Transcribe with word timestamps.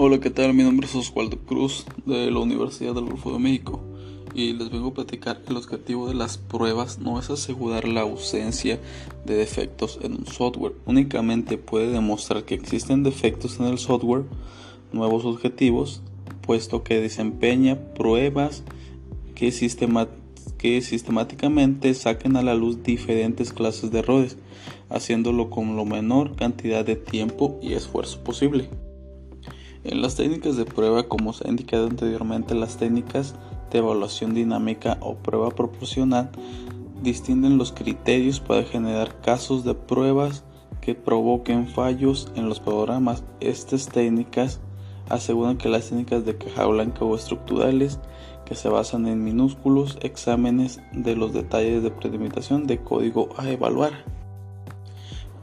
Hola, 0.00 0.20
¿qué 0.20 0.30
tal? 0.30 0.54
Mi 0.54 0.62
nombre 0.62 0.86
es 0.86 0.94
Oswaldo 0.94 1.38
Cruz 1.38 1.84
de 2.06 2.30
la 2.30 2.38
Universidad 2.38 2.94
del 2.94 3.06
Golfo 3.06 3.32
de 3.32 3.40
México 3.40 3.80
y 4.32 4.52
les 4.52 4.70
vengo 4.70 4.90
a 4.90 4.94
platicar 4.94 5.42
que 5.42 5.50
el 5.50 5.56
objetivo 5.56 6.06
de 6.06 6.14
las 6.14 6.38
pruebas 6.38 7.00
no 7.00 7.18
es 7.18 7.30
asegurar 7.30 7.88
la 7.88 8.02
ausencia 8.02 8.78
de 9.26 9.34
defectos 9.34 9.98
en 10.00 10.12
un 10.12 10.26
software, 10.28 10.74
únicamente 10.86 11.58
puede 11.58 11.90
demostrar 11.90 12.44
que 12.44 12.54
existen 12.54 13.02
defectos 13.02 13.58
en 13.58 13.66
el 13.66 13.78
software, 13.78 14.22
nuevos 14.92 15.24
objetivos, 15.24 16.00
puesto 16.42 16.84
que 16.84 17.00
desempeña 17.00 17.76
pruebas 17.96 18.62
que, 19.34 19.52
que 20.58 20.80
sistemáticamente 20.80 21.92
saquen 21.94 22.36
a 22.36 22.42
la 22.42 22.54
luz 22.54 22.84
diferentes 22.84 23.52
clases 23.52 23.90
de 23.90 23.98
errores, 23.98 24.36
haciéndolo 24.90 25.50
con 25.50 25.76
la 25.76 25.84
menor 25.84 26.36
cantidad 26.36 26.84
de 26.84 26.94
tiempo 26.94 27.58
y 27.60 27.72
esfuerzo 27.72 28.22
posible. 28.22 28.70
En 29.84 30.02
las 30.02 30.16
técnicas 30.16 30.56
de 30.56 30.64
prueba, 30.64 31.04
como 31.04 31.32
se 31.32 31.46
ha 31.46 31.50
indicado 31.50 31.86
anteriormente, 31.86 32.54
las 32.54 32.76
técnicas 32.76 33.34
de 33.70 33.78
evaluación 33.78 34.34
dinámica 34.34 34.98
o 35.00 35.14
prueba 35.14 35.50
proporcional 35.50 36.30
distinguen 37.02 37.58
los 37.58 37.72
criterios 37.72 38.40
para 38.40 38.64
generar 38.64 39.20
casos 39.20 39.64
de 39.64 39.74
pruebas 39.74 40.44
que 40.80 40.94
provoquen 40.94 41.68
fallos 41.68 42.32
en 42.34 42.48
los 42.48 42.60
programas. 42.60 43.22
Estas 43.40 43.88
técnicas 43.88 44.60
aseguran 45.08 45.58
que 45.58 45.68
las 45.68 45.88
técnicas 45.88 46.24
de 46.24 46.36
caja 46.36 46.66
blanca 46.66 47.04
o 47.04 47.14
estructurales 47.14 48.00
que 48.44 48.54
se 48.54 48.68
basan 48.68 49.06
en 49.06 49.22
minúsculos 49.22 49.98
exámenes 50.02 50.80
de 50.92 51.14
los 51.14 51.32
detalles 51.32 51.82
de 51.82 51.90
predelimitación 51.90 52.66
de 52.66 52.78
código 52.78 53.28
a 53.36 53.48
evaluar. 53.48 53.92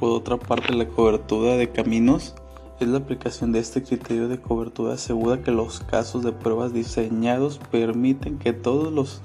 Por 0.00 0.10
otra 0.10 0.38
parte, 0.38 0.74
la 0.74 0.88
cobertura 0.88 1.56
de 1.56 1.70
caminos 1.70 2.34
es 2.82 2.88
la 2.88 2.98
aplicación 2.98 3.52
de 3.52 3.60
este 3.60 3.82
criterio 3.82 4.28
de 4.28 4.40
cobertura 4.40 4.94
asegura 4.94 5.42
que 5.42 5.52
los 5.52 5.80
casos 5.80 6.22
de 6.24 6.32
pruebas 6.32 6.72
diseñados 6.72 7.58
permiten 7.70 8.38
que 8.38 8.52
todas 8.52 9.20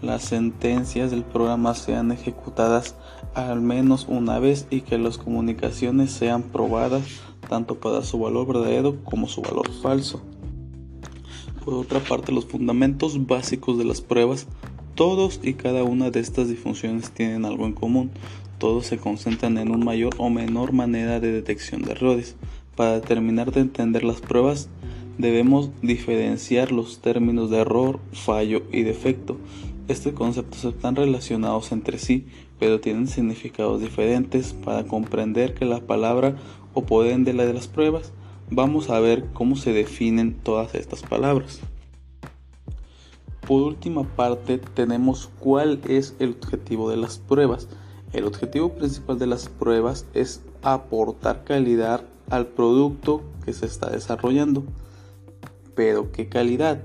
las 0.00 0.22
sentencias 0.22 1.10
del 1.10 1.22
programa 1.22 1.74
sean 1.74 2.12
ejecutadas 2.12 2.94
al 3.34 3.60
menos 3.60 4.06
una 4.08 4.38
vez 4.38 4.66
y 4.70 4.80
que 4.80 4.96
las 4.96 5.18
comunicaciones 5.18 6.12
sean 6.12 6.44
probadas 6.44 7.02
tanto 7.48 7.74
para 7.76 8.02
su 8.02 8.18
valor 8.18 8.46
verdadero 8.46 9.04
como 9.04 9.28
su 9.28 9.42
valor 9.42 9.70
falso. 9.82 10.22
Por 11.64 11.74
otra 11.74 12.00
parte, 12.00 12.32
los 12.32 12.46
fundamentos 12.46 13.26
básicos 13.26 13.78
de 13.78 13.84
las 13.84 14.00
pruebas, 14.00 14.46
todos 14.94 15.40
y 15.42 15.54
cada 15.54 15.82
una 15.82 16.10
de 16.10 16.20
estas 16.20 16.48
disfunciones 16.48 17.10
tienen 17.10 17.44
algo 17.44 17.66
en 17.66 17.72
común. 17.72 18.10
Todos 18.58 18.86
se 18.86 18.98
concentran 18.98 19.58
en 19.58 19.70
una 19.70 19.84
mayor 19.84 20.14
o 20.18 20.30
menor 20.30 20.72
manera 20.72 21.20
de 21.20 21.32
detección 21.32 21.82
de 21.82 21.92
errores. 21.92 22.36
Para 22.76 23.00
terminar 23.00 23.52
de 23.52 23.60
entender 23.60 24.02
las 24.02 24.20
pruebas, 24.20 24.68
debemos 25.16 25.70
diferenciar 25.80 26.72
los 26.72 27.00
términos 27.00 27.50
de 27.50 27.58
error, 27.58 28.00
fallo 28.12 28.62
y 28.72 28.82
defecto. 28.82 29.38
Estos 29.86 30.14
conceptos 30.14 30.64
están 30.64 30.96
relacionados 30.96 31.70
entre 31.70 31.98
sí, 31.98 32.26
pero 32.58 32.80
tienen 32.80 33.06
significados 33.06 33.80
diferentes. 33.80 34.54
Para 34.54 34.84
comprender 34.84 35.54
que 35.54 35.66
la 35.66 35.80
palabra 35.80 36.36
o 36.72 36.82
poder 36.82 37.18
de 37.20 37.32
la 37.32 37.46
de 37.46 37.54
las 37.54 37.68
pruebas, 37.68 38.12
vamos 38.50 38.90
a 38.90 38.98
ver 38.98 39.26
cómo 39.32 39.54
se 39.54 39.72
definen 39.72 40.34
todas 40.34 40.74
estas 40.74 41.02
palabras. 41.02 41.60
Por 43.46 43.62
última 43.62 44.04
parte, 44.04 44.58
tenemos 44.58 45.30
cuál 45.38 45.80
es 45.86 46.16
el 46.18 46.30
objetivo 46.30 46.90
de 46.90 46.96
las 46.96 47.18
pruebas. 47.18 47.68
El 48.12 48.24
objetivo 48.24 48.70
principal 48.70 49.18
de 49.18 49.26
las 49.26 49.48
pruebas 49.48 50.06
es 50.14 50.42
aportar 50.62 51.44
calidad 51.44 52.04
al 52.30 52.46
producto 52.46 53.22
que 53.44 53.52
se 53.52 53.66
está 53.66 53.90
desarrollando. 53.90 54.64
Pero 55.74 56.12
¿qué 56.12 56.28
calidad? 56.28 56.80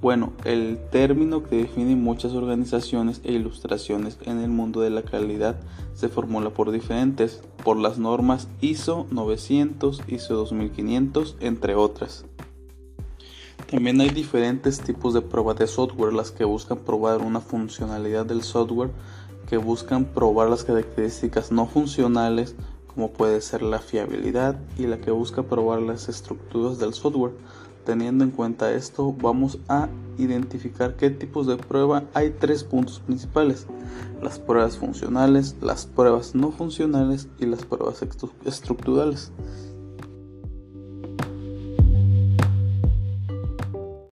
Bueno, 0.00 0.32
el 0.44 0.78
término 0.90 1.42
que 1.42 1.56
definen 1.56 2.02
muchas 2.02 2.32
organizaciones 2.32 3.20
e 3.22 3.32
ilustraciones 3.32 4.18
en 4.24 4.38
el 4.38 4.48
mundo 4.48 4.80
de 4.80 4.88
la 4.88 5.02
calidad 5.02 5.56
se 5.94 6.08
formula 6.08 6.48
por 6.48 6.70
diferentes, 6.70 7.42
por 7.62 7.76
las 7.76 7.98
normas 7.98 8.48
ISO 8.62 9.06
900, 9.10 10.02
ISO 10.08 10.34
2500, 10.36 11.36
entre 11.40 11.74
otras. 11.74 12.24
También 13.70 14.00
hay 14.00 14.08
diferentes 14.08 14.80
tipos 14.80 15.12
de 15.12 15.20
pruebas 15.20 15.58
de 15.58 15.66
software, 15.66 16.14
las 16.14 16.30
que 16.30 16.44
buscan 16.44 16.78
probar 16.78 17.20
una 17.20 17.40
funcionalidad 17.40 18.24
del 18.24 18.42
software, 18.42 18.90
que 19.48 19.58
buscan 19.58 20.06
probar 20.06 20.48
las 20.48 20.64
características 20.64 21.52
no 21.52 21.66
funcionales 21.66 22.56
como 23.00 23.14
puede 23.14 23.40
ser 23.40 23.62
la 23.62 23.78
fiabilidad 23.78 24.56
y 24.76 24.86
la 24.86 25.00
que 25.00 25.10
busca 25.10 25.42
probar 25.42 25.80
las 25.80 26.10
estructuras 26.10 26.78
del 26.78 26.92
software. 26.92 27.32
Teniendo 27.86 28.24
en 28.24 28.30
cuenta 28.30 28.74
esto, 28.74 29.14
vamos 29.14 29.58
a 29.68 29.88
identificar 30.18 30.96
qué 30.96 31.08
tipos 31.08 31.46
de 31.46 31.56
prueba 31.56 32.04
hay 32.12 32.28
tres 32.28 32.62
puntos 32.62 33.00
principales. 33.00 33.66
Las 34.22 34.38
pruebas 34.38 34.76
funcionales, 34.76 35.56
las 35.62 35.86
pruebas 35.86 36.34
no 36.34 36.52
funcionales 36.52 37.26
y 37.38 37.46
las 37.46 37.64
pruebas 37.64 38.04
estructurales. 38.44 39.32